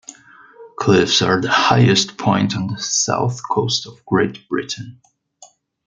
The 0.07 0.73
cliffs 0.79 1.21
are 1.21 1.39
the 1.39 1.51
highest 1.51 2.17
point 2.17 2.55
on 2.55 2.65
the 2.65 2.79
south 2.79 3.39
coast 3.47 3.85
of 3.85 4.03
Great 4.03 4.49
Britain. 4.49 4.99